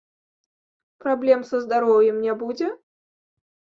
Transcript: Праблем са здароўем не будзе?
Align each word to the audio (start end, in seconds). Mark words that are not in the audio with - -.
Праблем 1.03 1.45
са 1.49 1.57
здароўем 1.67 2.17
не 2.25 2.33
будзе? 2.43 2.67